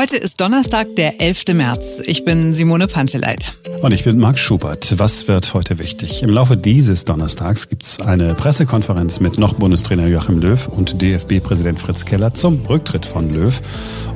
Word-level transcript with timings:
Heute 0.00 0.16
ist 0.16 0.40
Donnerstag, 0.40 0.96
der 0.96 1.20
11. 1.20 1.48
März. 1.52 2.00
Ich 2.06 2.24
bin 2.24 2.54
Simone 2.54 2.86
Panteleit. 2.86 3.52
Und 3.82 3.92
ich 3.92 4.02
bin 4.02 4.18
Marc 4.18 4.38
Schubert. 4.38 4.98
Was 4.98 5.28
wird 5.28 5.52
heute 5.52 5.78
wichtig? 5.78 6.22
Im 6.22 6.30
Laufe 6.30 6.56
dieses 6.56 7.04
Donnerstags 7.04 7.68
gibt 7.68 7.82
es 7.82 8.00
eine 8.00 8.32
Pressekonferenz 8.32 9.20
mit 9.20 9.38
noch 9.38 9.52
Bundestrainer 9.52 10.06
Joachim 10.06 10.40
Löw 10.40 10.68
und 10.68 11.02
DFB-Präsident 11.02 11.78
Fritz 11.78 12.06
Keller 12.06 12.32
zum 12.32 12.64
Rücktritt 12.64 13.04
von 13.04 13.30
Löw. 13.30 13.60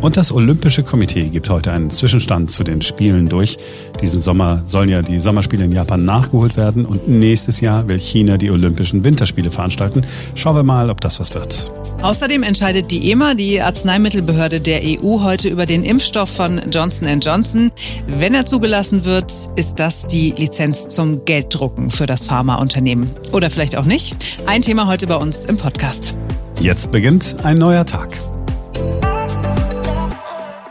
Und 0.00 0.16
das 0.16 0.32
Olympische 0.32 0.84
Komitee 0.84 1.24
gibt 1.24 1.50
heute 1.50 1.70
einen 1.70 1.90
Zwischenstand 1.90 2.50
zu 2.50 2.64
den 2.64 2.80
Spielen 2.80 3.28
durch. 3.28 3.58
Diesen 4.00 4.22
Sommer 4.22 4.62
sollen 4.66 4.88
ja 4.88 5.02
die 5.02 5.20
Sommerspiele 5.20 5.66
in 5.66 5.72
Japan 5.72 6.06
nachgeholt 6.06 6.56
werden 6.56 6.86
und 6.86 7.08
nächstes 7.08 7.60
Jahr 7.60 7.86
will 7.88 7.98
China 7.98 8.38
die 8.38 8.50
Olympischen 8.50 9.04
Winterspiele 9.04 9.50
veranstalten. 9.50 10.06
Schauen 10.34 10.56
wir 10.56 10.62
mal, 10.62 10.88
ob 10.88 11.02
das 11.02 11.20
was 11.20 11.34
wird. 11.34 11.70
Außerdem 12.04 12.42
entscheidet 12.42 12.90
die 12.90 13.10
EMA, 13.10 13.32
die 13.32 13.62
Arzneimittelbehörde 13.62 14.60
der 14.60 14.82
EU, 14.84 15.22
heute 15.22 15.48
über 15.48 15.64
den 15.64 15.82
Impfstoff 15.82 16.28
von 16.28 16.60
Johnson 16.70 17.18
Johnson. 17.18 17.72
Wenn 18.06 18.34
er 18.34 18.44
zugelassen 18.44 19.06
wird, 19.06 19.32
ist 19.56 19.80
das 19.80 20.06
die 20.06 20.32
Lizenz 20.36 20.88
zum 20.88 21.24
Gelddrucken 21.24 21.90
für 21.90 22.04
das 22.04 22.26
Pharmaunternehmen. 22.26 23.08
Oder 23.32 23.48
vielleicht 23.48 23.74
auch 23.74 23.86
nicht. 23.86 24.38
Ein 24.44 24.60
Thema 24.60 24.86
heute 24.86 25.06
bei 25.06 25.16
uns 25.16 25.46
im 25.46 25.56
Podcast. 25.56 26.14
Jetzt 26.60 26.92
beginnt 26.92 27.36
ein 27.42 27.56
neuer 27.56 27.86
Tag. 27.86 28.20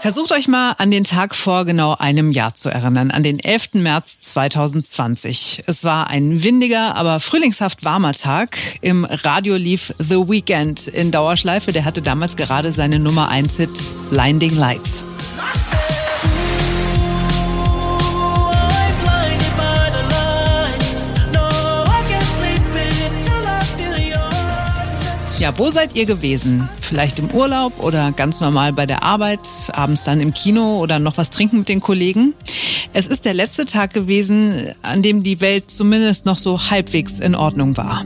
Versucht 0.04 0.34
euch 0.34 0.50
mal 0.50 0.74
an 0.80 0.92
den 0.92 1.06
Tag 1.06 1.34
vor 1.34 1.64
genau 1.64 1.96
einem 1.98 2.34
Jahr 2.34 2.56
zu 2.56 2.68
erinnern, 2.68 3.10
an 3.10 3.24
den 3.24 3.40
11. 3.40 3.76
März 3.76 4.20
2020. 4.20 5.64
Es 5.66 5.86
war 5.86 6.08
ein 6.08 6.44
windiger, 6.44 6.96
aber 6.96 7.22
frühlingshaft 7.22 7.86
warmer 7.86 8.12
Tag. 8.12 8.58
Im 8.82 9.06
Radio 9.06 9.56
lief 9.56 9.96
The 10.00 10.28
Weekend 10.28 10.90
in 10.90 11.12
Dauerschleife. 11.12 11.72
Der 11.72 11.86
hatte 11.86 12.02
damals 12.02 12.36
gerade 12.36 12.74
seine 12.74 13.00
Nummer 13.00 13.30
1 13.30 13.56
Hit 13.56 13.70
Blinding 14.10 14.58
Lights. 14.58 15.02
Ja, 25.44 25.54
wo 25.60 25.70
seid 25.70 25.98
ihr 25.98 26.06
gewesen? 26.06 26.70
Vielleicht 26.80 27.20
im 27.20 27.30
Urlaub 27.32 27.84
oder 27.84 28.14
ganz 28.14 28.40
normal 28.40 28.72
bei 28.72 28.86
der 28.86 29.04
Arbeit, 29.04 29.42
abends 29.74 30.06
dann 30.06 30.22
im 30.22 30.34
Kino 30.34 30.80
oder 30.80 31.00
noch 31.00 31.18
was 31.18 31.32
trinken 31.32 31.58
mit 31.58 31.68
den 31.68 31.82
Kollegen? 31.82 32.34
Es 32.94 33.08
ist 33.08 33.26
der 33.26 33.34
letzte 33.34 33.66
Tag 33.66 33.94
gewesen, 33.94 34.54
an 34.84 35.02
dem 35.02 35.22
die 35.22 35.42
Welt 35.42 35.70
zumindest 35.70 36.26
noch 36.26 36.38
so 36.38 36.70
halbwegs 36.70 37.20
in 37.20 37.36
Ordnung 37.36 37.76
war. 37.76 38.06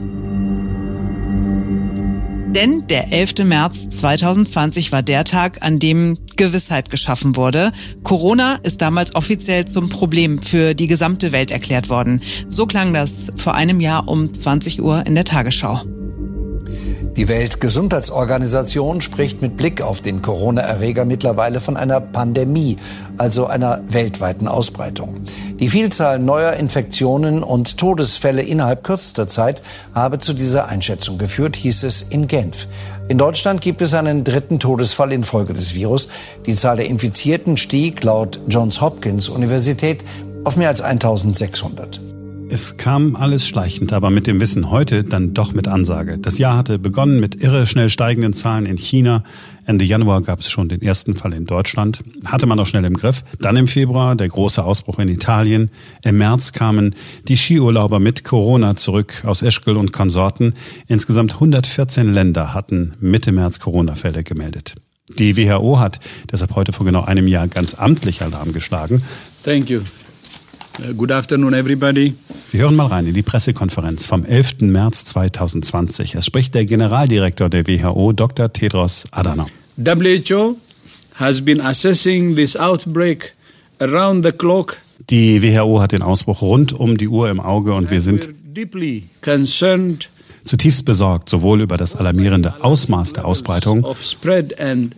Denn 2.56 2.88
der 2.88 3.12
11. 3.12 3.44
März 3.44 3.88
2020 3.90 4.90
war 4.90 5.04
der 5.04 5.22
Tag, 5.22 5.58
an 5.60 5.78
dem 5.78 6.18
Gewissheit 6.34 6.90
geschaffen 6.90 7.36
wurde. 7.36 7.70
Corona 8.02 8.56
ist 8.64 8.82
damals 8.82 9.14
offiziell 9.14 9.64
zum 9.64 9.90
Problem 9.90 10.42
für 10.42 10.74
die 10.74 10.88
gesamte 10.88 11.30
Welt 11.30 11.52
erklärt 11.52 11.88
worden. 11.88 12.20
So 12.48 12.66
klang 12.66 12.92
das 12.92 13.32
vor 13.36 13.54
einem 13.54 13.78
Jahr 13.78 14.08
um 14.08 14.34
20 14.34 14.82
Uhr 14.82 15.06
in 15.06 15.14
der 15.14 15.24
Tagesschau. 15.24 15.84
Die 17.18 17.26
Weltgesundheitsorganisation 17.26 19.00
spricht 19.00 19.42
mit 19.42 19.56
Blick 19.56 19.82
auf 19.82 20.00
den 20.00 20.22
Corona-Erreger 20.22 21.04
mittlerweile 21.04 21.58
von 21.58 21.76
einer 21.76 22.00
Pandemie, 22.00 22.76
also 23.16 23.46
einer 23.46 23.80
weltweiten 23.88 24.46
Ausbreitung. 24.46 25.16
Die 25.58 25.68
Vielzahl 25.68 26.20
neuer 26.20 26.52
Infektionen 26.52 27.42
und 27.42 27.76
Todesfälle 27.76 28.42
innerhalb 28.42 28.84
kürzester 28.84 29.26
Zeit 29.26 29.64
habe 29.96 30.20
zu 30.20 30.32
dieser 30.32 30.68
Einschätzung 30.68 31.18
geführt, 31.18 31.56
hieß 31.56 31.82
es 31.82 32.02
in 32.02 32.28
Genf. 32.28 32.68
In 33.08 33.18
Deutschland 33.18 33.62
gibt 33.62 33.82
es 33.82 33.94
einen 33.94 34.22
dritten 34.22 34.60
Todesfall 34.60 35.12
infolge 35.12 35.54
des 35.54 35.74
Virus. 35.74 36.08
Die 36.46 36.54
Zahl 36.54 36.76
der 36.76 36.86
Infizierten 36.86 37.56
stieg 37.56 38.04
laut 38.04 38.38
Johns 38.46 38.80
Hopkins 38.80 39.28
Universität 39.28 40.04
auf 40.44 40.56
mehr 40.56 40.68
als 40.68 40.82
1600. 40.82 42.07
Es 42.50 42.78
kam 42.78 43.14
alles 43.14 43.46
schleichend, 43.46 43.92
aber 43.92 44.08
mit 44.08 44.26
dem 44.26 44.40
Wissen 44.40 44.70
heute 44.70 45.04
dann 45.04 45.34
doch 45.34 45.52
mit 45.52 45.68
Ansage. 45.68 46.16
Das 46.16 46.38
Jahr 46.38 46.56
hatte 46.56 46.78
begonnen 46.78 47.20
mit 47.20 47.42
irre 47.42 47.66
schnell 47.66 47.90
steigenden 47.90 48.32
Zahlen 48.32 48.64
in 48.64 48.78
China. 48.78 49.22
Ende 49.66 49.84
Januar 49.84 50.22
gab 50.22 50.40
es 50.40 50.48
schon 50.48 50.70
den 50.70 50.80
ersten 50.80 51.14
Fall 51.14 51.34
in 51.34 51.44
Deutschland. 51.44 52.02
Hatte 52.24 52.46
man 52.46 52.58
auch 52.58 52.66
schnell 52.66 52.86
im 52.86 52.94
Griff. 52.94 53.22
Dann 53.38 53.56
im 53.56 53.66
Februar 53.66 54.16
der 54.16 54.28
große 54.28 54.64
Ausbruch 54.64 54.98
in 54.98 55.08
Italien. 55.08 55.70
Im 56.02 56.16
März 56.16 56.52
kamen 56.52 56.94
die 57.28 57.36
Skiurlauber 57.36 58.00
mit 58.00 58.24
Corona 58.24 58.76
zurück 58.76 59.24
aus 59.26 59.42
Eschkel 59.42 59.76
und 59.76 59.92
Konsorten. 59.92 60.54
Insgesamt 60.86 61.34
114 61.34 62.14
Länder 62.14 62.54
hatten 62.54 62.94
Mitte 62.98 63.30
März 63.30 63.60
Corona-Fälle 63.60 64.24
gemeldet. 64.24 64.76
Die 65.18 65.36
WHO 65.36 65.78
hat 65.78 66.00
deshalb 66.32 66.54
heute 66.54 66.72
vor 66.72 66.86
genau 66.86 67.04
einem 67.04 67.28
Jahr 67.28 67.46
ganz 67.46 67.74
amtlich 67.74 68.22
Alarm 68.22 68.52
geschlagen. 68.52 69.02
Thank 69.44 69.68
you. 69.68 69.82
Uh, 70.78 70.92
good 70.94 71.10
afternoon, 71.10 71.54
everybody. 71.54 72.14
Wir 72.50 72.60
hören 72.60 72.76
mal 72.76 72.86
rein 72.86 73.06
in 73.06 73.14
die 73.14 73.22
Pressekonferenz 73.22 74.06
vom 74.06 74.24
11. 74.24 74.60
März 74.60 75.04
2020. 75.06 76.14
Es 76.14 76.26
spricht 76.26 76.54
der 76.54 76.66
Generaldirektor 76.66 77.48
der 77.48 77.66
WHO, 77.66 78.12
Dr. 78.12 78.52
Tedros 78.52 79.06
Adhanom. 79.10 79.48
WHO 79.76 80.56
has 81.14 81.44
been 81.44 81.60
assessing 81.60 82.36
this 82.36 82.56
outbreak 82.56 83.34
around 83.80 84.24
the 84.24 84.32
clock. 84.32 84.78
Die 85.10 85.42
WHO 85.42 85.80
hat 85.80 85.92
den 85.92 86.02
Ausbruch 86.02 86.42
rund 86.42 86.72
um 86.72 86.96
die 86.96 87.08
Uhr 87.08 87.28
im 87.28 87.40
Auge 87.40 87.74
und 87.74 87.90
wir 87.90 88.00
sind 88.00 88.30
deeply 88.44 89.08
concerned 89.20 90.10
zutiefst 90.44 90.84
besorgt, 90.84 91.28
sowohl 91.28 91.60
über 91.60 91.76
das 91.76 91.94
alarmierende 91.94 92.64
Ausmaß 92.64 93.12
der 93.12 93.24
Ausbreitung 93.26 93.84
und 93.84 93.96
den 94.40 94.92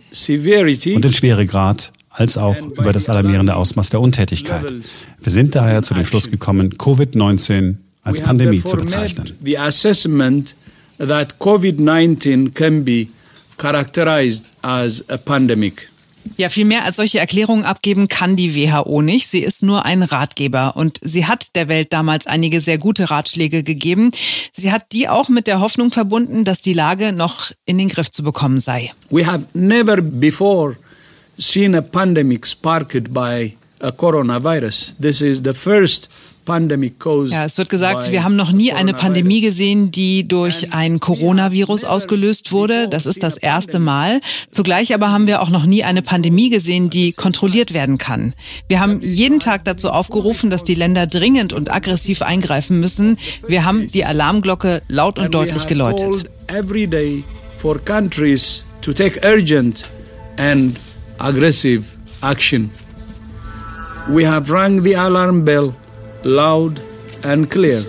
Schweregrad 1.13 1.91
als 2.11 2.37
auch 2.37 2.57
über 2.57 2.91
das 2.91 3.09
alarmierende 3.09 3.55
Ausmaß 3.55 3.89
der 3.89 4.01
Untätigkeit. 4.01 4.73
Wir 5.21 5.31
sind 5.31 5.55
daher 5.55 5.81
zu 5.81 5.93
dem 5.93 6.05
Schluss 6.05 6.29
gekommen, 6.29 6.73
Covid-19 6.73 7.75
als 8.03 8.21
Pandemie 8.21 8.63
zu 8.63 8.77
bezeichnen. 8.77 9.37
The 9.43 9.57
assessment 9.57 10.55
that 10.97 11.39
COVID-19 11.39 12.53
can 12.53 12.83
be 12.83 13.07
characterized 13.57 14.45
as 14.61 15.03
a 15.09 15.17
pandemic. 15.17 15.87
Ja, 16.37 16.49
viel 16.49 16.65
mehr 16.65 16.85
als 16.85 16.97
solche 16.97 17.19
Erklärungen 17.19 17.65
abgeben 17.65 18.07
kann 18.07 18.35
die 18.35 18.55
WHO 18.55 19.01
nicht. 19.01 19.27
Sie 19.27 19.39
ist 19.39 19.63
nur 19.63 19.85
ein 19.85 20.03
Ratgeber 20.03 20.75
und 20.75 20.99
sie 21.01 21.25
hat 21.25 21.55
der 21.55 21.67
Welt 21.67 21.93
damals 21.93 22.27
einige 22.27 22.61
sehr 22.61 22.77
gute 22.77 23.09
Ratschläge 23.09 23.63
gegeben. 23.63 24.11
Sie 24.55 24.71
hat 24.71 24.91
die 24.91 25.09
auch 25.09 25.29
mit 25.29 25.47
der 25.47 25.59
Hoffnung 25.59 25.91
verbunden, 25.91 26.43
dass 26.43 26.61
die 26.61 26.73
Lage 26.73 27.11
noch 27.11 27.51
in 27.65 27.79
den 27.79 27.87
Griff 27.87 28.11
zu 28.11 28.23
bekommen 28.23 28.59
sei. 28.59 28.93
We 29.09 29.25
have 29.25 29.47
never 29.53 29.99
before 29.99 30.75
seen 31.41 31.75
a 31.75 31.81
pandemic 31.81 32.45
sparked 32.45 33.13
by 33.13 33.55
a 33.81 33.91
coronavirus. 33.91 34.93
This 34.99 35.21
is 35.21 35.41
the 35.43 35.53
first 35.53 36.09
ja, 36.47 37.45
es 37.45 37.57
wird 37.57 37.69
gesagt, 37.69 38.11
wir 38.11 38.23
haben 38.23 38.35
noch 38.35 38.51
nie 38.51 38.73
eine 38.73 38.93
Pandemie 38.93 39.41
gesehen, 39.41 39.91
die 39.91 40.27
durch 40.27 40.73
ein 40.73 40.99
Coronavirus 40.99 41.83
ausgelöst 41.83 42.51
wurde. 42.51 42.89
Das 42.89 43.05
ist 43.05 43.21
das 43.21 43.37
erste 43.37 43.79
Mal. 43.79 44.19
Zugleich 44.49 44.93
aber 44.93 45.11
haben 45.11 45.27
wir 45.27 45.41
auch 45.43 45.49
noch 45.49 45.65
nie 45.65 45.83
eine 45.83 46.01
Pandemie 46.01 46.49
gesehen, 46.49 46.89
die 46.89 47.13
kontrolliert 47.13 47.73
werden 47.73 47.99
kann. 47.99 48.33
Wir 48.67 48.79
haben 48.79 48.99
jeden 49.01 49.39
Tag 49.39 49.65
dazu 49.65 49.91
aufgerufen, 49.91 50.49
dass 50.49 50.63
die 50.63 50.75
Länder 50.75 51.05
dringend 51.05 51.53
und 51.53 51.71
aggressiv 51.71 52.21
eingreifen 52.23 52.79
müssen. 52.79 53.17
Wir 53.47 53.63
haben 53.63 53.87
die 53.87 54.03
Alarmglocke 54.03 54.81
laut 54.89 55.19
und 55.19 55.33
deutlich 55.33 55.67
geläutet. 55.67 56.29
Every 56.47 56.87
day 56.87 57.23
for 57.59 57.77
countries 57.79 58.65
to 58.81 58.91
take 58.91 59.21
urgent 59.23 59.89
and 60.37 60.75
aggressive 61.21 61.85
action. 62.21 62.71
We 64.09 64.27
have 64.27 64.51
rang 64.51 64.83
the 64.83 64.95
alarm 64.95 65.45
bell 65.45 65.75
loud 66.23 66.81
and 67.23 67.49
clear. 67.49 67.85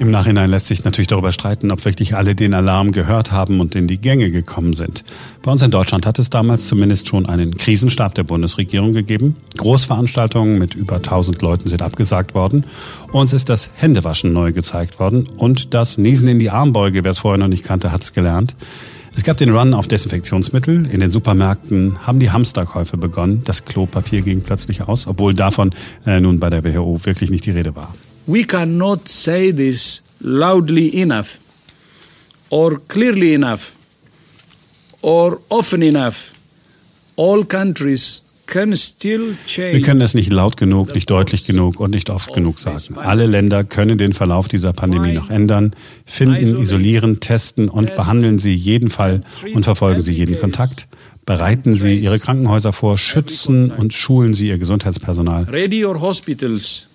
Im 0.00 0.10
Nachhinein 0.10 0.50
lässt 0.50 0.66
sich 0.66 0.84
natürlich 0.84 1.06
darüber 1.06 1.30
streiten, 1.30 1.70
ob 1.70 1.84
wirklich 1.84 2.16
alle 2.16 2.34
den 2.34 2.52
Alarm 2.52 2.90
gehört 2.90 3.30
haben 3.30 3.60
und 3.60 3.76
in 3.76 3.86
die 3.86 3.98
Gänge 3.98 4.30
gekommen 4.30 4.74
sind. 4.74 5.04
Bei 5.40 5.52
uns 5.52 5.62
in 5.62 5.70
Deutschland 5.70 6.04
hat 6.04 6.18
es 6.18 6.30
damals 6.30 6.66
zumindest 6.66 7.08
schon 7.08 7.26
einen 7.26 7.56
Krisenstab 7.56 8.14
der 8.14 8.24
Bundesregierung 8.24 8.92
gegeben. 8.92 9.36
Großveranstaltungen 9.56 10.58
mit 10.58 10.74
über 10.74 10.96
1000 10.96 11.40
Leuten 11.40 11.68
sind 11.68 11.80
abgesagt 11.80 12.34
worden. 12.34 12.64
Uns 13.12 13.32
ist 13.32 13.48
das 13.48 13.70
Händewaschen 13.76 14.32
neu 14.32 14.52
gezeigt 14.52 14.98
worden 14.98 15.26
und 15.36 15.72
das 15.74 15.96
Niesen 15.96 16.26
in 16.26 16.40
die 16.40 16.50
Armbeuge, 16.50 17.04
wer 17.04 17.12
es 17.12 17.20
vorher 17.20 17.38
noch 17.38 17.48
nicht 17.48 17.64
kannte, 17.64 17.92
hat 17.92 18.02
es 18.02 18.12
gelernt. 18.12 18.56
Es 19.16 19.22
gab 19.22 19.36
den 19.36 19.50
Run 19.50 19.74
auf 19.74 19.86
Desinfektionsmittel. 19.86 20.90
In 20.90 21.00
den 21.00 21.10
Supermärkten 21.10 22.06
haben 22.06 22.18
die 22.18 22.30
Hamsterkäufe 22.30 22.96
begonnen. 22.96 23.42
Das 23.44 23.64
Klopapier 23.64 24.22
ging 24.22 24.42
plötzlich 24.42 24.82
aus, 24.82 25.06
obwohl 25.06 25.34
davon 25.34 25.70
äh, 26.04 26.20
nun 26.20 26.40
bei 26.40 26.50
der 26.50 26.64
WHO 26.64 27.00
wirklich 27.04 27.30
nicht 27.30 27.46
die 27.46 27.52
Rede 27.52 27.76
war. 27.76 27.94
We 28.26 28.44
cannot 28.44 29.08
say 29.08 29.52
this 29.52 30.02
loudly 30.20 31.00
enough 31.00 31.38
or 32.50 32.80
clearly 32.88 33.34
enough 33.34 33.72
or 35.00 35.40
often 35.48 35.82
enough. 35.82 36.32
All 37.16 37.44
countries 37.44 38.23
Wir 38.46 39.80
können 39.80 40.00
es 40.00 40.14
nicht 40.14 40.32
laut 40.32 40.56
genug, 40.56 40.94
nicht 40.94 41.10
deutlich 41.10 41.44
genug 41.44 41.80
und 41.80 41.90
nicht 41.90 42.10
oft 42.10 42.32
genug 42.34 42.58
sagen. 42.60 42.96
Alle 42.96 43.26
Länder 43.26 43.64
können 43.64 43.98
den 43.98 44.12
Verlauf 44.12 44.48
dieser 44.48 44.72
Pandemie 44.72 45.12
noch 45.12 45.30
ändern, 45.30 45.74
finden, 46.04 46.60
isolieren, 46.60 47.20
testen 47.20 47.68
und 47.68 47.96
behandeln 47.96 48.38
sie 48.38 48.54
jeden 48.54 48.90
Fall 48.90 49.20
und 49.54 49.64
verfolgen 49.64 50.02
sie 50.02 50.12
jeden 50.12 50.38
Kontakt. 50.38 50.88
Bereiten 51.26 51.72
Sie 51.72 51.96
Ihre 51.98 52.18
Krankenhäuser 52.18 52.74
vor, 52.74 52.98
schützen 52.98 53.70
und 53.70 53.94
schulen 53.94 54.34
Sie 54.34 54.48
Ihr 54.48 54.58
Gesundheitspersonal. 54.58 55.44
Ready 55.44 55.82
your 55.82 55.98
hospitals. 55.98 56.86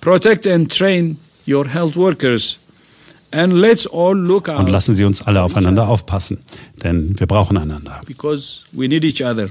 Protect 0.00 0.46
and 0.46 0.70
train 0.70 1.16
your 1.48 1.68
health 1.68 1.96
workers. 1.96 2.60
And 3.32 3.52
let's 3.52 3.86
all 3.86 4.16
look 4.16 4.48
out. 4.48 4.60
Und 4.60 4.68
lassen 4.68 4.94
Sie 4.94 5.04
uns 5.04 5.22
alle 5.22 5.42
aufeinander 5.42 5.88
aufpassen, 5.88 6.38
denn 6.82 7.18
wir 7.18 7.26
brauchen 7.26 7.58
einander. 7.58 8.00
Because 8.06 8.60
we 8.72 8.88
need 8.88 9.04
each 9.04 9.24
other. 9.24 9.48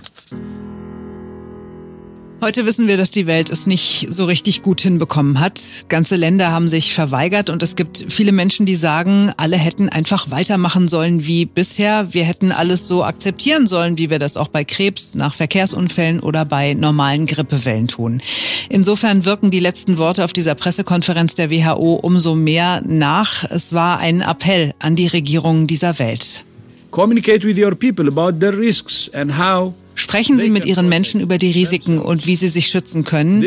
Heute 2.42 2.66
wissen 2.66 2.88
wir, 2.88 2.96
dass 2.96 3.12
die 3.12 3.28
Welt 3.28 3.50
es 3.50 3.68
nicht 3.68 4.08
so 4.10 4.24
richtig 4.24 4.62
gut 4.62 4.80
hinbekommen 4.80 5.42
hat. 5.42 5.60
Ganze 5.90 6.16
Länder 6.16 6.54
haben 6.54 6.70
sich 6.70 6.94
verweigert 6.94 7.50
und 7.50 7.62
es 7.62 7.76
gibt 7.76 8.06
viele 8.08 8.32
Menschen, 8.32 8.66
die 8.66 8.78
sagen, 8.78 9.34
alle 9.36 9.58
hätten 9.58 9.90
einfach 9.90 10.32
weitermachen 10.32 10.88
sollen 10.88 11.28
wie 11.28 11.46
bisher. 11.46 12.14
Wir 12.14 12.24
hätten 12.24 12.54
alles 12.54 12.88
so 12.88 13.04
akzeptieren 13.04 13.68
sollen, 13.68 13.98
wie 13.98 14.10
wir 14.10 14.20
das 14.20 14.38
auch 14.38 14.48
bei 14.48 14.64
Krebs, 14.64 15.16
nach 15.16 15.34
Verkehrsunfällen 15.34 16.22
oder 16.22 16.46
bei 16.46 16.76
normalen 16.76 17.26
Grippewellen 17.26 17.90
tun. 17.90 18.22
Insofern 18.70 19.26
wirken 19.26 19.52
die 19.52 19.60
letzten 19.60 19.98
Worte 19.98 20.24
auf 20.24 20.32
dieser 20.32 20.56
Pressekonferenz 20.56 21.36
der 21.36 21.52
WHO 21.52 21.96
umso 21.96 22.36
mehr 22.36 22.82
nach. 22.88 23.44
Es 23.44 23.74
war 23.74 24.00
ein 24.00 24.22
Appell 24.22 24.74
an 24.80 24.96
die 24.96 25.08
Regierungen 25.08 25.68
dieser 25.68 26.00
Welt. 26.00 26.46
Communicate 26.92 27.46
with 27.46 27.60
your 27.60 27.76
people 27.76 28.08
about 28.08 28.40
the 28.40 28.48
risks 28.48 29.12
and 29.14 29.38
how 29.38 29.74
Sprechen 30.00 30.40
Sie 30.40 30.50
mit 30.50 30.64
Ihren 30.64 30.88
Menschen 30.88 31.20
über 31.20 31.38
die 31.38 31.52
Risiken 31.52 32.00
und 32.00 32.26
wie 32.26 32.38
sie 32.38 32.48
sich 32.48 32.68
schützen 32.68 33.04
können. 33.04 33.42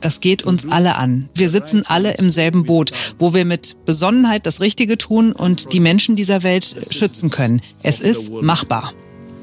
Das 0.00 0.20
geht 0.20 0.42
uns 0.42 0.68
alle 0.68 0.96
an. 0.96 1.28
Wir 1.36 1.48
sitzen 1.48 1.86
alle 1.86 2.14
im 2.14 2.28
selben 2.30 2.64
Boot, 2.64 2.90
wo 3.20 3.34
wir 3.34 3.44
mit 3.44 3.76
Besonnenheit 3.84 4.46
das 4.46 4.60
Richtige 4.60 4.98
tun 4.98 5.30
und 5.30 5.72
die 5.72 5.78
Menschen 5.78 6.16
dieser 6.16 6.42
Welt 6.42 6.76
schützen 6.90 7.30
können. 7.30 7.62
Es 7.84 8.00
ist 8.00 8.32
machbar. 8.32 8.92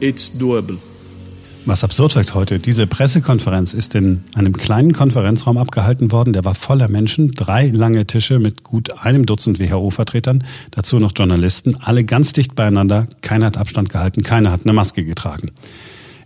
It's 0.01 0.29
doable. 0.37 0.79
Was 1.69 1.83
absurd 1.83 2.15
wirkt 2.15 2.33
heute, 2.33 2.57
diese 2.57 2.87
Pressekonferenz 2.87 3.75
ist 3.75 3.93
in 3.93 4.23
einem 4.33 4.53
kleinen 4.53 4.91
Konferenzraum 4.91 5.59
abgehalten 5.59 6.11
worden. 6.11 6.33
Der 6.33 6.43
war 6.43 6.55
voller 6.55 6.87
Menschen, 6.87 7.33
drei 7.33 7.67
lange 7.67 8.07
Tische 8.07 8.39
mit 8.39 8.63
gut 8.63 9.03
einem 9.03 9.27
Dutzend 9.27 9.59
WHO-Vertretern, 9.59 10.43
dazu 10.71 10.97
noch 10.97 11.11
Journalisten, 11.15 11.75
alle 11.79 12.05
ganz 12.05 12.33
dicht 12.33 12.55
beieinander. 12.55 13.05
Keiner 13.21 13.45
hat 13.45 13.57
Abstand 13.57 13.89
gehalten, 13.89 14.23
keiner 14.23 14.51
hat 14.51 14.61
eine 14.63 14.73
Maske 14.73 15.05
getragen. 15.05 15.51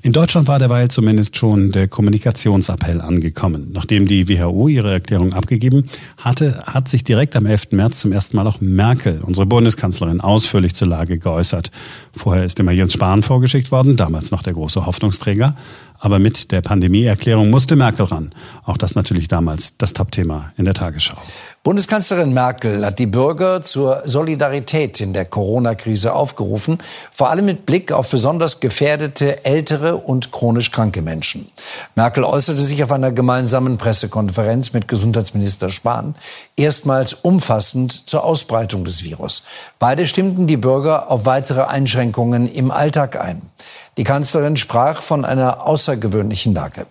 In 0.05 0.11
Deutschland 0.11 0.49
war 0.49 0.59
derweil 0.59 0.91
zumindest 0.91 1.37
schon 1.37 1.71
der 1.71 1.87
Kommunikationsappell 1.87 2.99
angekommen. 2.99 3.69
Nachdem 3.71 4.05
die 4.05 4.27
WHO 4.27 4.67
ihre 4.67 4.91
Erklärung 4.91 5.31
abgegeben 5.31 5.85
hatte, 6.17 6.61
hat 6.65 6.89
sich 6.89 7.05
direkt 7.05 7.37
am 7.37 7.45
11. 7.45 7.71
März 7.71 8.01
zum 8.01 8.11
ersten 8.11 8.35
Mal 8.35 8.45
auch 8.45 8.59
Merkel, 8.59 9.21
unsere 9.21 9.45
Bundeskanzlerin, 9.45 10.19
ausführlich 10.19 10.75
zur 10.75 10.89
Lage 10.89 11.19
geäußert. 11.19 11.71
Vorher 12.11 12.43
ist 12.43 12.59
immer 12.59 12.73
Jens 12.73 12.91
Spahn 12.91 13.23
vorgeschickt 13.23 13.71
worden, 13.71 13.95
damals 13.95 14.29
noch 14.31 14.41
der 14.41 14.51
große 14.51 14.85
Hoffnungsträger. 14.85 15.55
Aber 16.03 16.19
mit 16.19 16.51
der 16.51 16.61
Pandemieerklärung 16.61 17.49
musste 17.49 17.77
Merkel 17.77 18.05
ran. 18.05 18.31
Auch 18.65 18.75
das 18.75 18.93
natürlich 18.93 19.29
damals 19.29 19.77
das 19.77 19.93
Topthema 19.93 20.51
in 20.57 20.65
der 20.65 20.73
Tagesschau. 20.73 21.15
Bundeskanzlerin 21.63 22.33
Merkel 22.33 22.85
hat 22.85 22.99
die 22.99 23.05
Bürger 23.05 23.61
zur 23.61 24.01
Solidarität 24.03 24.99
in 24.99 25.13
der 25.13 25.23
Corona-Krise 25.23 26.11
aufgerufen, 26.11 26.79
vor 27.09 27.29
allem 27.29 27.45
mit 27.45 27.65
Blick 27.65 27.93
auf 27.93 28.09
besonders 28.09 28.59
gefährdete 28.59 29.45
ältere 29.45 29.95
und 29.95 30.33
chronisch 30.33 30.71
kranke 30.71 31.01
Menschen. 31.01 31.47
Merkel 31.95 32.25
äußerte 32.25 32.61
sich 32.61 32.83
auf 32.83 32.91
einer 32.91 33.13
gemeinsamen 33.13 33.77
Pressekonferenz 33.77 34.73
mit 34.73 34.89
Gesundheitsminister 34.89 35.69
Spahn 35.69 36.15
erstmals 36.57 37.13
umfassend 37.13 38.09
zur 38.09 38.25
Ausbreitung 38.25 38.83
des 38.83 39.05
Virus. 39.05 39.43
Beide 39.79 40.05
stimmten 40.05 40.47
die 40.47 40.57
Bürger 40.57 41.09
auf 41.09 41.25
weitere 41.25 41.61
Einschränkungen 41.61 42.53
im 42.53 42.71
Alltag 42.71 43.23
ein. 43.23 43.52
Die 43.97 44.03
Kanzlerin 44.03 44.57
sprach 44.57 45.01
von 45.01 45.23
einer 45.23 45.67
außergewöhnlichen 45.67 46.53
Lage. 46.53 46.87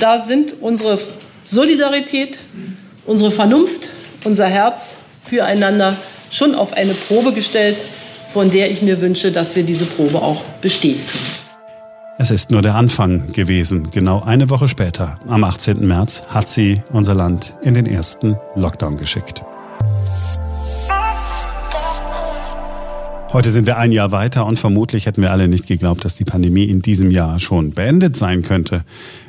Da 0.00 0.24
sind 0.24 0.54
unsere 0.60 0.98
Solidarität, 1.44 2.38
unsere 3.06 3.30
Vernunft, 3.30 3.90
unser 4.24 4.46
Herz 4.46 4.96
füreinander 5.24 5.96
schon 6.30 6.54
auf 6.54 6.72
eine 6.72 6.94
Probe 6.94 7.32
gestellt, 7.32 7.76
von 8.28 8.50
der 8.50 8.70
ich 8.70 8.82
mir 8.82 9.00
wünsche, 9.00 9.32
dass 9.32 9.56
wir 9.56 9.64
diese 9.64 9.84
Probe 9.84 10.22
auch 10.22 10.42
bestehen 10.60 11.00
können. 11.06 11.42
Es 12.18 12.30
ist 12.30 12.50
nur 12.50 12.62
der 12.62 12.76
Anfang 12.76 13.32
gewesen. 13.32 13.90
Genau 13.90 14.22
eine 14.22 14.48
Woche 14.48 14.68
später, 14.68 15.18
am 15.26 15.42
18. 15.42 15.84
März, 15.86 16.22
hat 16.28 16.48
sie 16.48 16.82
unser 16.92 17.14
Land 17.14 17.56
in 17.62 17.74
den 17.74 17.86
ersten 17.86 18.36
Lockdown 18.54 18.96
geschickt. 18.96 19.42
Heute 23.32 23.50
sind 23.50 23.66
wir 23.66 23.78
ein 23.78 23.92
Jahr 23.92 24.12
weiter 24.12 24.44
und 24.44 24.58
vermutlich 24.58 25.06
hätten 25.06 25.22
wir 25.22 25.30
alle 25.30 25.48
nicht 25.48 25.66
geglaubt, 25.66 26.04
dass 26.04 26.14
die 26.14 26.24
Pandemie 26.24 26.64
in 26.64 26.82
diesem 26.82 27.10
Jahr 27.10 27.40
schon 27.40 27.70
beendet 27.70 28.14
sein 28.14 28.42
könnte. 28.42 28.84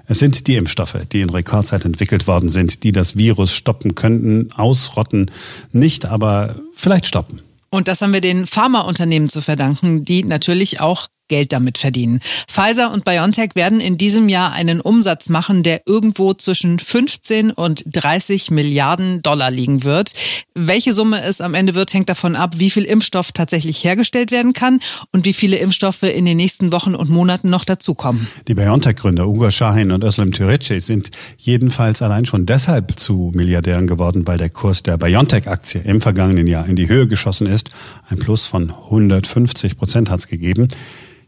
Es 0.08 0.20
sind 0.20 0.48
die 0.48 0.58
Impfstoffe, 0.58 0.98
die 1.14 1.22
in 1.22 1.30
Rekordzeit 1.30 1.86
entwickelt 1.86 2.28
worden 2.28 2.50
sind, 2.50 2.84
die 2.84 2.92
das 2.92 3.16
Virus 3.16 3.54
stoppen 3.54 3.96
könnten, 3.96 4.52
ausrotten, 4.52 5.32
nicht 5.72 6.06
aber 6.06 6.58
vielleicht 6.74 7.06
stoppen. 7.06 7.40
Und 7.70 7.88
das 7.88 8.02
haben 8.02 8.12
wir 8.12 8.20
den 8.20 8.46
Pharmaunternehmen 8.46 9.30
zu 9.30 9.42
verdanken, 9.42 10.04
die 10.04 10.26
natürlich 10.26 10.82
auch 10.82 11.08
Geld 11.28 11.54
damit 11.54 11.78
verdienen. 11.78 12.20
Pfizer 12.48 12.92
und 12.92 13.06
BioNTech 13.06 13.52
werden 13.56 13.80
in 13.80 13.98
diesem 13.98 14.30
Jahr 14.30 14.52
einen 14.52 14.82
Umsatz 14.82 15.30
machen, 15.30 15.64
der 15.64 15.82
irgendwo 15.88 16.34
zwischen 16.34 16.80
15 16.80 17.52
und 17.52 17.84
30 17.88 18.52
Milliarden 18.52 19.22
Dollar 19.22 19.50
liegen 19.50 19.84
wird. 19.84 20.14
Welche 20.54 20.94
Summe 20.94 21.24
es 21.24 21.42
am 21.42 21.54
Ende 21.54 21.76
wird, 21.76 21.94
hängt 21.94 22.10
davon 22.10 22.36
ab, 22.36 22.60
wie 22.60 22.70
viel 22.70 22.84
Impfstoff 22.84 23.32
tatsächlich 23.32 23.84
hergestellt 23.84 24.32
werden 24.32 24.54
kann 24.54 24.80
und 25.12 25.26
wie 25.26 25.34
viele 25.34 25.58
Impfstoffe 25.58 26.04
in 26.04 26.26
den 26.26 26.38
nächsten 26.38 26.72
Wochen 26.72 26.94
und 26.94 27.10
Monaten 27.10 27.50
noch 27.50 27.66
dazukommen. 27.66 28.28
Die 28.48 28.54
BioNTech-Gründer 28.54 29.28
Ugo 29.28 29.50
Shahin 29.50 29.92
und 29.92 30.04
Özlem 30.04 30.32
Türeci 30.32 30.80
sind 30.82 31.12
jedenfalls 31.38 32.02
allein 32.02 32.26
schon 32.26 32.46
deshalb 32.46 33.00
zu 33.00 33.32
Milliardären 33.34 33.88
geworden, 33.88 34.28
weil 34.28 34.38
der 34.38 34.50
Kurs 34.50 34.84
der 34.84 34.98
BioNTech-Aktie 34.98 35.82
im 35.82 36.02
vergangenen 36.02 36.48
Jahr 36.48 36.68
in 36.68 36.76
die 36.76 36.88
Höhe 36.88 37.08
geschossen 37.08 37.48
ist. 37.48 37.72
Ein 38.10 38.20
Plus 38.20 38.48
von 38.48 38.70
150 38.70 39.78
Prozent 39.78 40.10
hat 40.10 40.20
es 40.20 40.28
gegeben. 40.28 40.68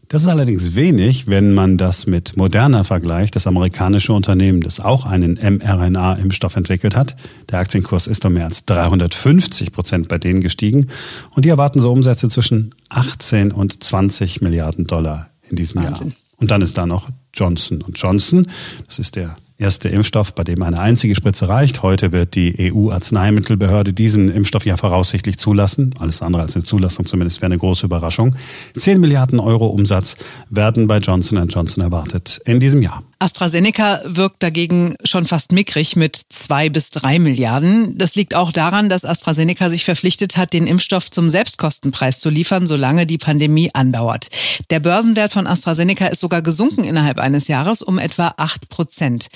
Das 0.08 0.22
ist 0.22 0.28
allerdings 0.28 0.76
wenig, 0.76 1.26
wenn 1.26 1.52
man 1.52 1.76
das 1.76 2.06
mit 2.06 2.36
Moderna 2.36 2.84
vergleicht, 2.84 3.34
das 3.34 3.48
amerikanische 3.48 4.12
Unternehmen, 4.12 4.60
das 4.60 4.78
auch 4.78 5.04
einen 5.04 5.34
mRNA-Impfstoff 5.34 6.54
entwickelt 6.54 6.94
hat. 6.94 7.16
Der 7.50 7.58
Aktienkurs 7.58 8.06
ist 8.06 8.24
um 8.24 8.34
mehr 8.34 8.44
als 8.44 8.64
350 8.66 9.72
Prozent 9.72 10.08
bei 10.08 10.18
denen 10.18 10.40
gestiegen 10.40 10.88
und 11.34 11.44
die 11.44 11.48
erwarten 11.48 11.80
so 11.80 11.90
Umsätze 11.90 12.28
zwischen 12.28 12.72
18 12.88 13.50
und 13.50 13.82
20 13.82 14.42
Milliarden 14.42 14.86
Dollar 14.86 15.28
in 15.48 15.56
diesem 15.56 15.82
Wahnsinn. 15.82 16.08
Jahr. 16.08 16.16
Und 16.38 16.50
dann 16.50 16.62
ist 16.62 16.78
da 16.78 16.86
noch 16.86 17.08
Johnson 17.34 17.82
Johnson. 17.94 18.46
Das 18.86 18.98
ist 18.98 19.16
der 19.16 19.36
erste 19.58 19.88
Impfstoff, 19.88 20.34
bei 20.34 20.44
dem 20.44 20.62
eine 20.62 20.78
einzige 20.78 21.14
Spritze 21.14 21.48
reicht. 21.48 21.82
Heute 21.82 22.12
wird 22.12 22.34
die 22.34 22.72
EU-Arzneimittelbehörde 22.72 23.92
diesen 23.92 24.28
Impfstoff 24.28 24.66
ja 24.66 24.76
voraussichtlich 24.76 25.38
zulassen. 25.38 25.94
Alles 25.98 26.22
andere 26.22 26.42
als 26.42 26.56
eine 26.56 26.64
Zulassung 26.64 27.06
zumindest 27.06 27.40
wäre 27.40 27.46
eine 27.46 27.58
große 27.58 27.86
Überraschung. 27.86 28.34
Zehn 28.74 29.00
Milliarden 29.00 29.40
Euro 29.40 29.66
Umsatz 29.66 30.16
werden 30.50 30.86
bei 30.86 30.98
Johnson 30.98 31.46
Johnson 31.48 31.82
erwartet 31.82 32.40
in 32.44 32.60
diesem 32.60 32.82
Jahr. 32.82 33.02
AstraZeneca 33.18 34.00
wirkt 34.04 34.42
dagegen 34.42 34.94
schon 35.02 35.26
fast 35.26 35.52
mickrig 35.52 35.96
mit 35.96 36.20
zwei 36.28 36.68
bis 36.68 36.90
drei 36.90 37.18
Milliarden. 37.18 37.96
Das 37.96 38.14
liegt 38.14 38.34
auch 38.34 38.52
daran, 38.52 38.90
dass 38.90 39.06
AstraZeneca 39.06 39.70
sich 39.70 39.86
verpflichtet 39.86 40.36
hat, 40.36 40.52
den 40.52 40.66
Impfstoff 40.66 41.10
zum 41.10 41.30
Selbstkostenpreis 41.30 42.18
zu 42.18 42.28
liefern, 42.28 42.66
solange 42.66 43.06
die 43.06 43.16
Pandemie 43.16 43.70
andauert. 43.72 44.28
Der 44.68 44.80
Börsenwert 44.80 45.32
von 45.32 45.46
AstraZeneca 45.46 46.08
ist 46.08 46.20
sogar 46.20 46.42
gesunken 46.42 46.84
innerhalb 46.84 47.18
eines 47.18 47.48
Jahres 47.48 47.80
um 47.80 47.98
etwa 47.98 48.34
acht 48.36 48.68
Prozent. 48.68 49.28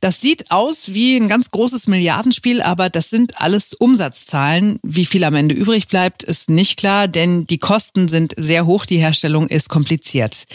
Das 0.00 0.20
sieht 0.20 0.50
aus 0.50 0.92
wie 0.92 1.16
ein 1.16 1.28
ganz 1.28 1.52
großes 1.52 1.86
Milliardenspiel, 1.86 2.62
aber 2.62 2.90
das 2.90 3.10
sind 3.10 3.40
alles 3.40 3.74
Umsatzzahlen. 3.74 4.80
Wie 4.82 5.06
viel 5.06 5.22
am 5.22 5.36
Ende 5.36 5.54
übrig 5.54 5.86
bleibt, 5.86 6.24
ist 6.24 6.50
nicht 6.50 6.76
klar, 6.76 7.06
denn 7.06 7.46
die 7.46 7.58
Kosten 7.58 8.08
sind 8.08 8.34
sehr 8.36 8.66
hoch, 8.66 8.86
die 8.86 8.98
Herstellung 8.98 9.46
ist 9.46 9.68
kompliziert. 9.68 10.46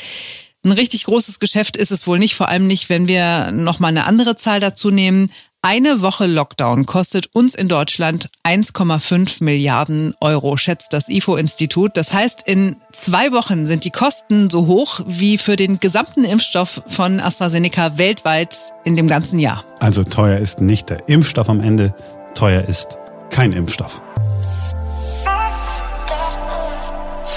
Ein 0.66 0.74
richtig 0.74 1.06
großes 1.06 1.40
Geschäft 1.40 1.78
ist 1.78 1.92
es 1.92 2.06
wohl 2.06 2.20
nicht, 2.20 2.36
vor 2.36 2.50
allem 2.50 2.68
nicht, 2.68 2.90
wenn 2.90 3.08
wir 3.08 3.52
noch 3.52 3.80
mal 3.80 3.88
eine 3.88 4.06
andere 4.06 4.36
Zahl 4.36 4.60
dazu 4.60 4.92
nehmen. 4.92 5.32
Eine 5.62 6.02
Woche 6.02 6.26
Lockdown 6.26 6.86
kostet 6.86 7.34
uns 7.34 7.56
in 7.56 7.70
Deutschland 7.70 8.30
1,5 8.46 9.42
Milliarden 9.44 10.14
Euro, 10.20 10.58
schätzt 10.58 10.92
das 10.92 11.08
IFO-Institut. 11.08 11.96
Das 11.96 12.12
heißt, 12.12 12.44
in 12.46 12.76
zwei 12.92 13.32
Wochen 13.32 13.66
sind 13.68 13.86
die 13.86 13.90
Kosten 13.90 14.50
so 14.50 14.68
hoch 14.68 15.02
wie 15.06 15.38
für 15.38 15.56
den 15.56 15.80
gesamten 15.80 16.26
Impfstoff 16.26 16.82
von 16.88 17.22
AstraZeneca 17.22 17.98
weltweit 17.98 18.74
in 18.84 18.98
dem 18.98 19.08
ganzen 19.08 19.40
Jahr. 19.40 19.64
Also 19.80 20.04
teuer 20.04 20.40
ist 20.40 20.60
nicht 20.60 20.90
der 20.90 21.08
Impfstoff 21.08 21.50
am 21.50 21.62
Ende, 21.62 21.94
teuer 22.36 22.64
ist 22.66 22.98
kein 23.30 23.54
Impfstoff. 23.54 24.02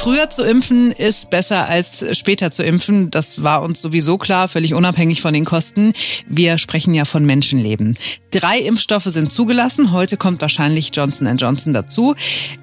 Früher 0.02 0.30
zu 0.30 0.42
impfen 0.42 0.90
ist 0.90 1.30
besser 1.30 1.68
als 1.68 2.04
später 2.18 2.50
zu 2.50 2.64
impfen. 2.64 3.12
Das 3.12 3.44
war 3.44 3.62
uns 3.62 3.80
sowieso 3.80 4.18
klar, 4.18 4.48
völlig 4.48 4.74
unabhängig 4.74 5.22
von 5.22 5.32
den 5.32 5.44
Kosten. 5.44 5.92
Wir 6.26 6.58
sprechen 6.58 6.92
ja 6.92 7.04
von 7.04 7.24
Menschenleben. 7.24 7.96
Drei 8.32 8.58
Impfstoffe 8.58 9.04
sind 9.04 9.30
zugelassen. 9.30 9.92
Heute 9.92 10.16
kommt 10.16 10.42
wahrscheinlich 10.42 10.90
Johnson 10.92 11.36
Johnson 11.36 11.72
dazu. 11.72 12.16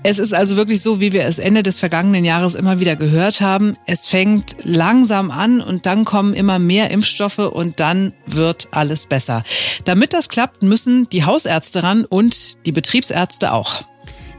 Es 0.03 0.19
ist 0.19 0.33
also 0.33 0.57
wirklich 0.57 0.81
so, 0.81 0.99
wie 0.99 1.13
wir 1.13 1.23
es 1.23 1.39
Ende 1.39 1.63
des 1.63 1.79
vergangenen 1.79 2.25
Jahres 2.25 2.55
immer 2.55 2.81
wieder 2.81 2.97
gehört 2.97 3.39
haben. 3.39 3.77
Es 3.85 4.05
fängt 4.05 4.57
langsam 4.65 5.31
an 5.31 5.61
und 5.61 5.85
dann 5.85 6.03
kommen 6.03 6.33
immer 6.33 6.59
mehr 6.59 6.91
Impfstoffe 6.91 7.39
und 7.39 7.79
dann 7.79 8.11
wird 8.25 8.67
alles 8.71 9.05
besser. 9.05 9.43
Damit 9.85 10.11
das 10.11 10.27
klappt, 10.27 10.61
müssen 10.61 11.07
die 11.07 11.23
Hausärzte 11.23 11.83
ran 11.83 12.03
und 12.03 12.65
die 12.65 12.73
Betriebsärzte 12.73 13.53
auch. 13.53 13.88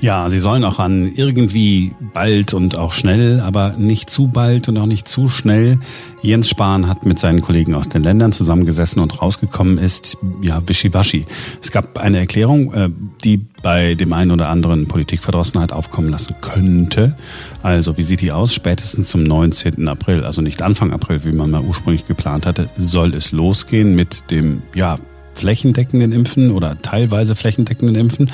Ja, 0.00 0.30
sie 0.30 0.38
sollen 0.38 0.64
auch 0.64 0.78
an 0.78 1.12
irgendwie 1.14 1.92
bald 2.14 2.54
und 2.54 2.74
auch 2.74 2.94
schnell, 2.94 3.40
aber 3.40 3.74
nicht 3.76 4.08
zu 4.08 4.28
bald 4.28 4.66
und 4.66 4.78
auch 4.78 4.86
nicht 4.86 5.06
zu 5.06 5.28
schnell. 5.28 5.78
Jens 6.22 6.48
Spahn 6.48 6.88
hat 6.88 7.04
mit 7.04 7.18
seinen 7.18 7.42
Kollegen 7.42 7.74
aus 7.74 7.90
den 7.90 8.02
Ländern 8.02 8.32
zusammengesessen 8.32 9.02
und 9.02 9.20
rausgekommen 9.20 9.76
ist, 9.76 10.16
ja, 10.40 10.66
wischiwaschi. 10.66 11.26
Es 11.60 11.70
gab 11.70 11.98
eine 11.98 12.18
Erklärung, 12.18 12.72
äh, 12.72 12.88
die 13.24 13.44
bei 13.62 13.94
dem 13.94 14.14
einen 14.14 14.30
oder 14.30 14.48
anderen 14.48 14.88
Politikverdrossenheit 14.88 15.70
aufkommen 15.70 16.08
lassen 16.08 16.34
könnte. 16.40 17.14
Also, 17.62 17.98
wie 17.98 18.02
sieht 18.02 18.22
die 18.22 18.32
aus? 18.32 18.54
Spätestens 18.54 19.10
zum 19.10 19.22
19. 19.22 19.86
April, 19.86 20.24
also 20.24 20.40
nicht 20.40 20.62
Anfang 20.62 20.94
April, 20.94 21.24
wie 21.24 21.32
man 21.32 21.50
mal 21.50 21.62
ursprünglich 21.62 22.06
geplant 22.06 22.46
hatte, 22.46 22.70
soll 22.78 23.14
es 23.14 23.32
losgehen 23.32 23.94
mit 23.94 24.30
dem, 24.30 24.62
ja, 24.74 24.98
flächendeckenden 25.34 26.12
Impfen 26.12 26.50
oder 26.50 26.80
teilweise 26.80 27.34
flächendeckenden 27.34 27.96
Impfen. 27.96 28.30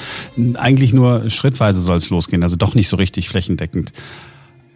Eigentlich 0.55 0.93
nur 0.93 1.29
schrittweise 1.31 1.81
soll 1.81 1.99
es 1.99 2.11
losgehen, 2.11 2.43
also 2.43 2.57
doch 2.57 2.75
nicht 2.75 2.89
so 2.89 2.97
richtig 2.97 3.29
flächendeckend. 3.29 3.93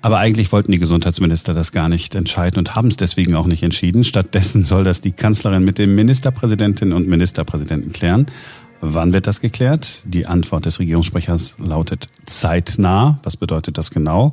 Aber 0.02 0.18
eigentlich 0.18 0.50
wollten 0.52 0.72
die 0.72 0.78
Gesundheitsminister 0.78 1.52
das 1.52 1.72
gar 1.72 1.88
nicht 1.88 2.14
entscheiden 2.14 2.58
und 2.58 2.74
haben 2.74 2.88
es 2.88 2.96
deswegen 2.96 3.34
auch 3.34 3.46
nicht 3.46 3.62
entschieden. 3.62 4.02
Stattdessen 4.02 4.62
soll 4.62 4.82
das 4.82 5.02
die 5.02 5.12
Kanzlerin 5.12 5.62
mit 5.62 5.76
den 5.76 5.94
Ministerpräsidentinnen 5.94 6.94
und 6.94 7.06
Ministerpräsidenten 7.06 7.92
klären. 7.92 8.26
Wann 8.80 9.12
wird 9.12 9.26
das 9.26 9.40
geklärt? 9.40 10.02
Die 10.06 10.26
Antwort 10.26 10.64
des 10.64 10.78
Regierungssprechers 10.78 11.56
lautet 11.58 12.08
zeitnah. 12.24 13.20
Was 13.22 13.36
bedeutet 13.36 13.76
das 13.76 13.90
genau? 13.90 14.32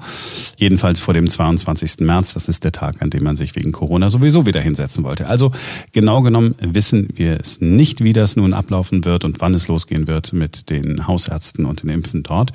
Jedenfalls 0.56 1.02
vor 1.02 1.14
dem 1.14 1.28
22. 1.28 2.00
März. 2.00 2.34
Das 2.34 2.48
ist 2.48 2.64
der 2.64 2.72
Tag, 2.72 3.02
an 3.02 3.10
dem 3.10 3.24
man 3.24 3.36
sich 3.36 3.56
wegen 3.56 3.74
Corona 3.74 4.10
sowieso 4.10 4.46
wieder 4.46 4.62
hinsetzen 4.62 5.04
wollte. 5.04 5.28
Also 5.28 5.52
genau 5.92 6.22
genommen 6.22 6.56
wissen 6.62 7.10
wir 7.14 7.40
es 7.40 7.60
nicht, 7.60 8.04
wie 8.04 8.14
das 8.14 8.38
nun 8.38 8.54
ablaufen 8.54 9.04
wird 9.04 9.26
und 9.26 9.42
wann 9.42 9.54
es 9.54 9.68
losgehen 9.68 10.08
wird 10.08 10.32
mit 10.32 10.70
den 10.70 11.08
Hausärzten 11.08 11.66
und 11.66 11.84
den 11.84 11.90
Impfen 11.90 12.24
dort. 12.24 12.54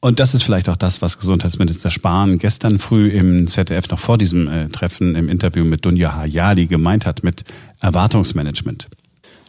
Und 0.00 0.18
das 0.18 0.34
ist 0.34 0.42
vielleicht 0.42 0.68
auch 0.68 0.76
das, 0.76 1.00
was 1.00 1.20
Gesundheitsminister 1.20 1.88
Spahn 1.90 2.38
gestern 2.38 2.80
früh 2.80 3.08
im 3.08 3.46
ZDF 3.46 3.88
noch 3.88 4.00
vor 4.00 4.18
diesem 4.18 4.48
äh, 4.48 4.68
Treffen 4.68 5.14
im 5.14 5.28
Interview 5.28 5.64
mit 5.64 5.84
Dunja 5.84 6.16
Hayali 6.16 6.66
gemeint 6.66 7.06
hat 7.06 7.22
mit 7.22 7.44
Erwartungsmanagement. 7.80 8.88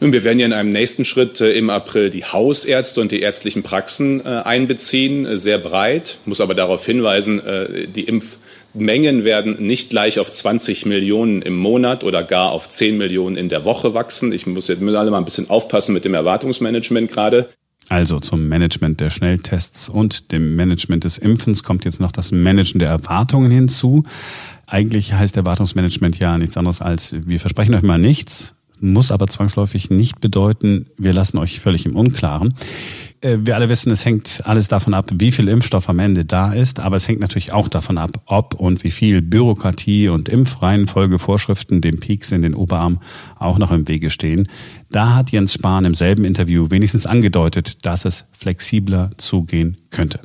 Nun, 0.00 0.12
wir 0.12 0.24
werden 0.24 0.38
ja 0.38 0.46
in 0.46 0.52
einem 0.52 0.70
nächsten 0.70 1.04
Schritt 1.04 1.40
äh, 1.40 1.52
im 1.52 1.70
April 1.70 2.10
die 2.10 2.24
Hausärzte 2.24 3.00
und 3.00 3.12
die 3.12 3.20
ärztlichen 3.20 3.62
Praxen 3.62 4.24
äh, 4.24 4.28
einbeziehen, 4.28 5.24
äh, 5.24 5.38
sehr 5.38 5.58
breit. 5.58 6.18
Muss 6.24 6.40
aber 6.40 6.54
darauf 6.54 6.84
hinweisen, 6.84 7.40
die 7.94 8.04
Impfmengen 8.04 9.24
werden 9.24 9.56
nicht 9.64 9.90
gleich 9.90 10.18
auf 10.18 10.32
20 10.32 10.86
Millionen 10.86 11.42
im 11.42 11.56
Monat 11.56 12.02
oder 12.04 12.24
gar 12.24 12.50
auf 12.50 12.68
10 12.68 12.98
Millionen 12.98 13.36
in 13.36 13.48
der 13.48 13.64
Woche 13.64 13.94
wachsen. 13.94 14.32
Ich 14.32 14.46
muss 14.46 14.68
jetzt 14.68 14.82
alle 14.82 15.10
mal 15.10 15.18
ein 15.18 15.24
bisschen 15.24 15.48
aufpassen 15.48 15.94
mit 15.94 16.04
dem 16.04 16.14
Erwartungsmanagement 16.14 17.10
gerade. 17.10 17.48
Also 17.88 18.18
zum 18.18 18.48
Management 18.48 19.00
der 19.00 19.10
Schnelltests 19.10 19.88
und 19.88 20.32
dem 20.32 20.56
Management 20.56 21.04
des 21.04 21.18
Impfens 21.18 21.62
kommt 21.62 21.84
jetzt 21.84 22.00
noch 22.00 22.12
das 22.12 22.32
Managen 22.32 22.78
der 22.78 22.88
Erwartungen 22.88 23.50
hinzu. 23.50 24.04
Eigentlich 24.66 25.12
heißt 25.12 25.36
Erwartungsmanagement 25.36 26.18
ja 26.18 26.38
nichts 26.38 26.56
anderes 26.56 26.80
als, 26.80 27.14
wir 27.26 27.38
versprechen 27.38 27.74
euch 27.74 27.82
mal 27.82 27.98
nichts, 27.98 28.54
muss 28.80 29.10
aber 29.10 29.26
zwangsläufig 29.26 29.90
nicht 29.90 30.20
bedeuten, 30.20 30.86
wir 30.98 31.12
lassen 31.12 31.38
euch 31.38 31.60
völlig 31.60 31.86
im 31.86 31.96
Unklaren. 31.96 32.54
Äh, 33.20 33.38
wir 33.40 33.54
alle 33.54 33.68
wissen, 33.68 33.90
es 33.90 34.04
hängt 34.04 34.42
alles 34.44 34.68
davon 34.68 34.94
ab, 34.94 35.10
wie 35.14 35.32
viel 35.32 35.48
Impfstoff 35.48 35.88
am 35.88 35.98
Ende 35.98 36.24
da 36.24 36.52
ist, 36.52 36.80
aber 36.80 36.96
es 36.96 37.08
hängt 37.08 37.20
natürlich 37.20 37.52
auch 37.52 37.68
davon 37.68 37.98
ab, 37.98 38.20
ob 38.26 38.54
und 38.54 38.84
wie 38.84 38.90
viel 38.90 39.22
Bürokratie 39.22 40.08
und 40.08 40.28
Impfreihenfolgevorschriften 40.28 41.80
dem 41.80 42.00
Peaks 42.00 42.32
in 42.32 42.42
den 42.42 42.54
Oberarm 42.54 43.00
auch 43.38 43.58
noch 43.58 43.70
im 43.70 43.88
Wege 43.88 44.10
stehen. 44.10 44.48
Da 44.90 45.14
hat 45.14 45.30
Jens 45.30 45.54
Spahn 45.54 45.84
im 45.84 45.94
selben 45.94 46.24
Interview 46.24 46.66
wenigstens 46.70 47.06
angedeutet, 47.06 47.84
dass 47.84 48.04
es 48.04 48.26
flexibler 48.32 49.10
zugehen 49.16 49.76
könnte. 49.90 50.20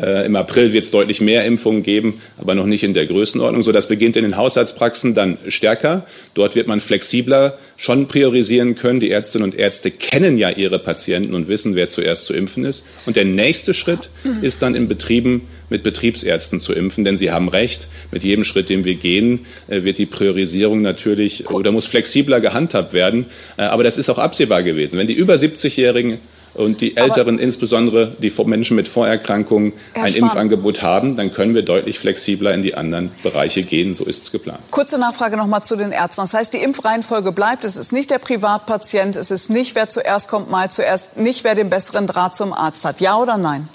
Äh, 0.00 0.26
Im 0.26 0.36
April 0.36 0.72
wird 0.72 0.84
es 0.84 0.90
deutlich 0.90 1.20
mehr 1.20 1.44
Impfungen 1.44 1.82
geben, 1.82 2.20
aber 2.38 2.54
noch 2.54 2.66
nicht 2.66 2.82
in 2.82 2.94
der 2.94 3.06
Größenordnung. 3.06 3.62
So, 3.62 3.72
das 3.72 3.88
beginnt 3.88 4.16
in 4.16 4.24
den 4.24 4.36
Haushaltspraxen 4.36 5.14
dann 5.14 5.38
stärker. 5.48 6.06
Dort 6.34 6.56
wird 6.56 6.66
man 6.66 6.80
flexibler 6.80 7.58
schon 7.76 8.08
priorisieren 8.08 8.74
können. 8.74 9.00
Die 9.00 9.10
Ärztinnen 9.10 9.50
und 9.50 9.58
Ärzte 9.58 9.90
kennen 9.90 10.38
ja 10.38 10.50
ihre 10.50 10.78
Patienten 10.78 11.34
und 11.34 11.48
wissen, 11.48 11.74
wer 11.74 11.88
zuerst 11.88 12.24
zu 12.24 12.34
impfen 12.34 12.64
ist. 12.64 12.86
Und 13.06 13.16
der 13.16 13.24
nächste 13.24 13.74
Schritt 13.74 14.10
ist 14.40 14.62
dann 14.62 14.74
in 14.74 14.88
Betrieben 14.88 15.48
mit 15.72 15.82
Betriebsärzten 15.82 16.60
zu 16.60 16.74
impfen, 16.74 17.02
denn 17.02 17.16
Sie 17.16 17.32
haben 17.32 17.48
recht, 17.48 17.88
mit 18.12 18.22
jedem 18.22 18.44
Schritt, 18.44 18.68
den 18.68 18.84
wir 18.84 18.94
gehen, 18.94 19.46
äh, 19.68 19.82
wird 19.82 19.98
die 19.98 20.06
Priorisierung 20.06 20.82
natürlich 20.82 21.50
oder 21.50 21.72
muss 21.72 21.86
flexibler 21.86 22.40
gehandhabt 22.40 22.92
werden. 22.92 23.26
Äh, 23.56 23.62
aber 23.62 23.82
das 23.82 23.98
ist 23.98 24.10
auch 24.10 24.18
absehbar 24.18 24.62
gewesen. 24.62 24.98
Wenn 24.98 25.08
die 25.08 25.14
über 25.14 25.34
70-Jährigen 25.34 26.18
und 26.54 26.80
die 26.80 26.96
Älteren, 26.96 27.34
Aber 27.36 27.42
insbesondere 27.42 28.16
die 28.18 28.32
Menschen 28.44 28.76
mit 28.76 28.88
Vorerkrankungen, 28.88 29.72
Herr 29.92 30.04
ein 30.04 30.08
Spahn. 30.08 30.22
Impfangebot 30.22 30.82
haben, 30.82 31.16
dann 31.16 31.32
können 31.32 31.54
wir 31.54 31.62
deutlich 31.62 31.98
flexibler 31.98 32.52
in 32.54 32.62
die 32.62 32.74
anderen 32.74 33.10
Bereiche 33.22 33.62
gehen. 33.62 33.94
So 33.94 34.04
ist 34.04 34.22
es 34.22 34.32
geplant. 34.32 34.60
Kurze 34.70 34.98
Nachfrage 34.98 35.36
noch 35.36 35.46
mal 35.46 35.62
zu 35.62 35.76
den 35.76 35.92
Ärzten. 35.92 36.22
Das 36.22 36.34
heißt, 36.34 36.52
die 36.52 36.58
Impfreihenfolge 36.58 37.32
bleibt. 37.32 37.64
Es 37.64 37.76
ist 37.76 37.92
nicht 37.92 38.10
der 38.10 38.18
Privatpatient, 38.18 39.16
es 39.16 39.30
ist 39.30 39.50
nicht, 39.50 39.74
wer 39.74 39.88
zuerst 39.88 40.28
kommt, 40.28 40.50
mal 40.50 40.70
zuerst, 40.70 41.16
nicht 41.16 41.44
wer 41.44 41.54
den 41.54 41.70
besseren 41.70 42.06
Draht 42.06 42.34
zum 42.34 42.52
Arzt 42.52 42.84
hat. 42.84 43.00
Ja 43.00 43.16
oder 43.16 43.36
nein? 43.36 43.68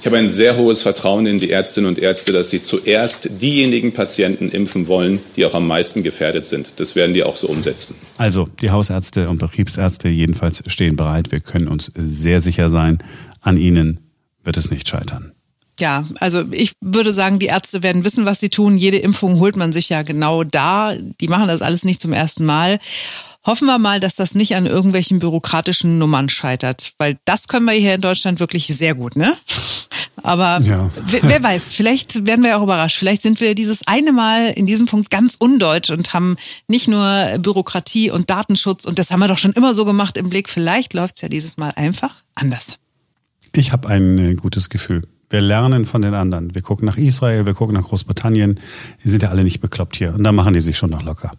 Ich 0.00 0.06
habe 0.06 0.16
ein 0.16 0.30
sehr 0.30 0.56
hohes 0.56 0.80
Vertrauen 0.80 1.26
in 1.26 1.36
die 1.36 1.50
Ärztinnen 1.50 1.86
und 1.86 1.98
Ärzte, 1.98 2.32
dass 2.32 2.48
sie 2.48 2.62
zuerst 2.62 3.42
diejenigen 3.42 3.92
Patienten 3.92 4.48
impfen 4.48 4.88
wollen, 4.88 5.20
die 5.36 5.44
auch 5.44 5.52
am 5.52 5.66
meisten 5.66 6.02
gefährdet 6.02 6.46
sind. 6.46 6.80
Das 6.80 6.96
werden 6.96 7.12
die 7.12 7.22
auch 7.22 7.36
so 7.36 7.48
umsetzen. 7.48 7.96
Also 8.16 8.48
die 8.62 8.70
Hausärzte 8.70 9.28
und 9.28 9.36
Betriebsärzte 9.36 10.08
jedenfalls 10.08 10.62
stehen 10.68 10.96
bereit. 10.96 11.32
Wir 11.32 11.40
können 11.40 11.68
uns 11.68 11.92
sehr 11.94 12.40
sicher 12.40 12.70
sein, 12.70 13.02
an 13.42 13.58
ihnen 13.58 14.00
wird 14.42 14.56
es 14.56 14.70
nicht 14.70 14.88
scheitern. 14.88 15.32
Ja, 15.78 16.06
also 16.18 16.44
ich 16.50 16.72
würde 16.80 17.12
sagen, 17.12 17.38
die 17.38 17.46
Ärzte 17.46 17.82
werden 17.82 18.02
wissen, 18.02 18.24
was 18.24 18.40
sie 18.40 18.48
tun. 18.48 18.78
Jede 18.78 18.98
Impfung 18.98 19.38
holt 19.38 19.56
man 19.56 19.74
sich 19.74 19.90
ja 19.90 20.00
genau 20.00 20.44
da. 20.44 20.94
Die 21.20 21.28
machen 21.28 21.48
das 21.48 21.60
alles 21.60 21.84
nicht 21.84 22.00
zum 22.00 22.14
ersten 22.14 22.46
Mal. 22.46 22.78
Hoffen 23.46 23.66
wir 23.66 23.78
mal, 23.78 24.00
dass 24.00 24.16
das 24.16 24.34
nicht 24.34 24.54
an 24.54 24.66
irgendwelchen 24.66 25.18
bürokratischen 25.18 25.98
Nummern 25.98 26.28
scheitert, 26.28 26.92
weil 26.98 27.18
das 27.24 27.48
können 27.48 27.64
wir 27.64 27.72
hier 27.72 27.94
in 27.94 28.02
Deutschland 28.02 28.38
wirklich 28.38 28.66
sehr 28.66 28.94
gut, 28.94 29.16
ne? 29.16 29.34
Aber 30.22 30.60
ja. 30.62 30.90
wer, 31.06 31.42
weiß, 31.42 31.72
vielleicht 31.72 32.26
werden 32.26 32.44
wir 32.44 32.58
auch 32.58 32.62
überrascht. 32.62 32.98
Vielleicht 32.98 33.22
sind 33.22 33.40
wir 33.40 33.54
dieses 33.54 33.86
eine 33.86 34.12
Mal 34.12 34.50
in 34.50 34.66
diesem 34.66 34.86
Punkt 34.86 35.10
ganz 35.10 35.36
undeutsch 35.38 35.90
und 35.90 36.12
haben 36.12 36.36
nicht 36.68 36.88
nur 36.88 37.38
Bürokratie 37.38 38.10
und 38.10 38.30
Datenschutz 38.30 38.84
und 38.84 38.98
das 38.98 39.10
haben 39.10 39.20
wir 39.20 39.28
doch 39.28 39.38
schon 39.38 39.52
immer 39.52 39.74
so 39.74 39.84
gemacht 39.84 40.16
im 40.16 40.30
Blick. 40.30 40.48
Vielleicht 40.48 40.94
läuft 40.94 41.16
es 41.16 41.22
ja 41.22 41.28
dieses 41.28 41.56
Mal 41.56 41.72
einfach 41.76 42.14
anders. 42.34 42.78
Ich 43.54 43.72
habe 43.72 43.88
ein 43.88 44.18
äh, 44.18 44.34
gutes 44.34 44.68
Gefühl. 44.68 45.02
Wir 45.28 45.40
lernen 45.40 45.86
von 45.86 46.02
den 46.02 46.14
anderen. 46.14 46.54
Wir 46.54 46.62
gucken 46.62 46.86
nach 46.86 46.96
Israel, 46.96 47.46
wir 47.46 47.54
gucken 47.54 47.74
nach 47.74 47.84
Großbritannien. 47.84 48.58
Die 49.04 49.08
sind 49.08 49.22
ja 49.22 49.30
alle 49.30 49.44
nicht 49.44 49.60
bekloppt 49.60 49.96
hier. 49.96 50.14
Und 50.14 50.24
da 50.24 50.32
machen 50.32 50.54
die 50.54 50.60
sich 50.60 50.76
schon 50.76 50.90
noch 50.90 51.02
locker. 51.02 51.32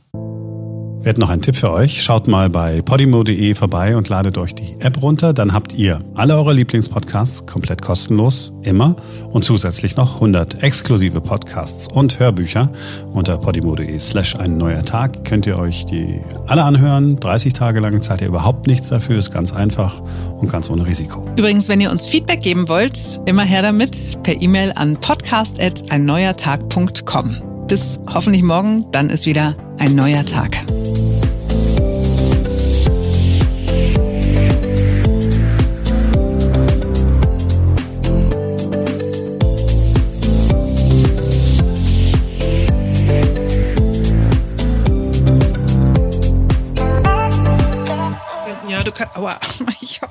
Wir 1.02 1.10
hätten 1.10 1.22
noch 1.22 1.32
einen 1.32 1.42
Tipp 1.42 1.56
für 1.56 1.72
euch. 1.72 2.04
Schaut 2.04 2.28
mal 2.28 2.48
bei 2.48 2.84
podimo.de 2.84 3.56
vorbei 3.56 3.98
und 3.98 4.08
ladet 4.10 4.38
euch 4.38 4.54
die 4.54 4.76
App 4.80 5.02
runter. 5.02 5.34
Dann 5.34 5.52
habt 5.52 5.74
ihr 5.74 5.98
alle 6.14 6.36
eure 6.36 6.54
Lieblingspodcasts 6.54 7.48
komplett 7.48 7.82
kostenlos, 7.82 8.54
immer. 8.62 8.96
Und 9.32 9.44
zusätzlich 9.44 9.96
noch 9.96 10.14
100 10.16 10.62
exklusive 10.62 11.20
Podcasts 11.20 11.88
und 11.92 12.20
Hörbücher. 12.20 12.72
Unter 13.14 13.40
podimo.de 13.40 13.98
slash 13.98 14.36
ein 14.36 14.58
neuer 14.58 14.86
Tag 14.86 15.26
könnt 15.26 15.48
ihr 15.48 15.58
euch 15.58 15.88
die 15.88 16.22
alle 16.46 16.62
anhören. 16.64 17.20
30 17.20 17.54
Tage 17.54 17.80
lang 17.80 18.00
zahlt 18.04 18.22
ihr 18.22 18.28
überhaupt 18.28 18.68
nichts 18.68 18.90
dafür. 18.90 19.18
Ist 19.18 19.32
ganz 19.32 19.54
einfach 19.54 20.04
und 20.40 20.52
ganz 20.52 20.70
ohne 20.70 20.86
Risiko. 20.86 21.26
Übrigens, 21.36 21.68
wenn 21.68 21.82
ihr 21.82 21.90
uns 21.90 22.06
Feedback 22.06 22.42
geben 22.42 22.70
wollt, 22.70 23.20
immer 23.26 23.42
her 23.42 23.64
damit 23.64 24.22
per 24.22 24.40
E-Mail 24.40 24.72
an 24.76 24.98
podcast.einneuertag.com. 24.98 27.51
Bis 27.72 28.02
hoffentlich 28.14 28.44
morgen, 28.44 28.92
dann 28.92 29.10
ist 29.10 29.26
wieder 29.26 29.56
ein 29.80 29.96
neuer 29.96 30.26
Tag. 30.26 30.58
Ja, 48.68 48.84
du 48.84 48.92
kannst, 48.92 49.16
aua, 49.16 49.40
ich 49.80 50.02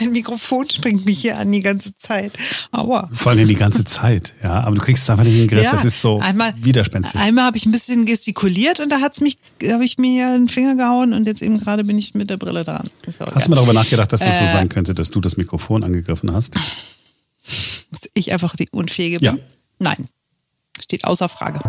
Mein 0.00 0.12
Mikrofon 0.12 0.68
springt 0.68 1.06
mich 1.06 1.20
hier 1.20 1.38
an 1.38 1.52
die 1.52 1.62
ganze 1.62 1.96
Zeit. 1.96 2.32
Aua. 2.72 3.08
Vor 3.12 3.32
allem 3.32 3.46
die 3.46 3.54
ganze 3.54 3.84
Zeit, 3.84 4.34
ja. 4.42 4.60
Aber 4.64 4.74
du 4.74 4.82
kriegst 4.82 5.04
es 5.04 5.10
einfach 5.10 5.24
nicht 5.24 5.34
in 5.34 5.40
den 5.40 5.48
Griff. 5.48 5.62
Ja, 5.62 5.72
das 5.72 5.84
ist 5.84 6.00
so 6.00 6.18
einmal, 6.18 6.52
widerspenstig. 6.56 7.20
Einmal 7.20 7.44
habe 7.44 7.56
ich 7.56 7.66
ein 7.66 7.72
bisschen 7.72 8.04
gestikuliert 8.04 8.80
und 8.80 8.90
da 8.90 9.00
hat's 9.00 9.20
mich, 9.20 9.38
habe 9.64 9.84
ich 9.84 9.98
mir 9.98 10.28
einen 10.28 10.48
Finger 10.48 10.74
gehauen 10.74 11.12
und 11.12 11.26
jetzt 11.26 11.42
eben 11.42 11.60
gerade 11.60 11.84
bin 11.84 11.96
ich 11.98 12.14
mit 12.14 12.28
der 12.28 12.38
Brille 12.38 12.64
dran. 12.64 12.90
Hast 13.06 13.46
du 13.46 13.50
mal 13.50 13.56
darüber 13.56 13.72
nachgedacht, 13.72 14.12
dass 14.12 14.20
das 14.20 14.40
äh, 14.40 14.46
so 14.46 14.52
sein 14.52 14.68
könnte, 14.68 14.94
dass 14.94 15.10
du 15.10 15.20
das 15.20 15.36
Mikrofon 15.36 15.84
angegriffen 15.84 16.32
hast? 16.32 16.54
Dass 16.54 18.08
ich 18.14 18.32
einfach 18.32 18.56
die 18.56 18.68
Unfähige 18.70 19.20
bin? 19.20 19.26
Ja. 19.26 19.36
Nein. 19.78 20.08
Steht 20.80 21.04
außer 21.04 21.28
Frage. 21.28 21.60